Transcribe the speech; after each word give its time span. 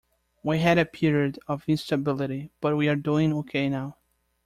We 0.41 0.57
had 0.57 0.79
a 0.79 0.85
period 0.85 1.37
of 1.47 1.63
instability 1.67 2.49
but 2.59 2.75
we're 2.75 2.95
doing 2.95 3.33
ok 3.33 3.69
now. 3.69 3.97